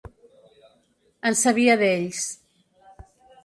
En 1.31 1.37
sabia 1.43 1.77
d’ells. 1.85 2.25